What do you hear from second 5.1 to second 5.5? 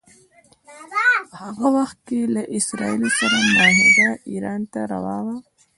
وه.